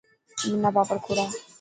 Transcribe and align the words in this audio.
منا 0.49 0.69
پاپڙ 0.75 0.97
کوڙا. 1.05 1.25